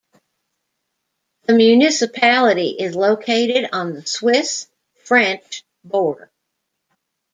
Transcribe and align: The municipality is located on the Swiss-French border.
The 1.43 1.53
municipality 1.53 2.69
is 2.69 2.95
located 2.95 3.69
on 3.71 3.93
the 3.93 4.03
Swiss-French 4.03 5.63
border. 5.83 6.31